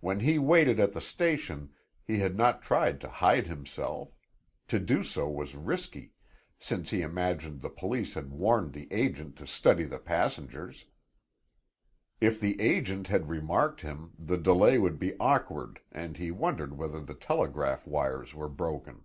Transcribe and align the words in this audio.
When 0.00 0.18
he 0.18 0.36
waited 0.40 0.80
at 0.80 0.94
the 0.94 1.00
station, 1.00 1.74
he 2.02 2.18
had 2.18 2.36
not 2.36 2.60
tried 2.60 3.00
to 3.00 3.08
hide 3.08 3.46
himself; 3.46 4.12
to 4.66 4.80
do 4.80 5.04
so 5.04 5.28
was 5.28 5.54
risky, 5.54 6.12
since 6.58 6.90
he 6.90 7.02
imagined 7.02 7.60
the 7.60 7.70
police 7.70 8.14
had 8.14 8.32
warned 8.32 8.72
the 8.72 8.92
agent 8.92 9.36
to 9.36 9.46
study 9.46 9.84
the 9.84 10.00
passengers. 10.00 10.86
If 12.20 12.40
the 12.40 12.60
agent 12.60 13.06
had 13.06 13.28
remarked 13.28 13.82
him, 13.82 14.14
the 14.18 14.38
delay 14.38 14.76
would 14.76 14.98
be 14.98 15.16
awkward 15.20 15.78
and 15.92 16.16
he 16.16 16.32
wondered 16.32 16.76
whether 16.76 17.00
the 17.00 17.14
telegraph 17.14 17.86
wires 17.86 18.34
were 18.34 18.48
broken. 18.48 19.04